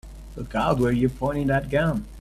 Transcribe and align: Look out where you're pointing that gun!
Look 0.35 0.55
out 0.55 0.79
where 0.79 0.91
you're 0.91 1.11
pointing 1.11 1.45
that 1.49 1.69
gun! 1.69 2.07